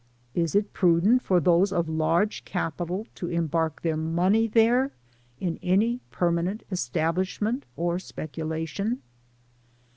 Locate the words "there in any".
4.47-5.99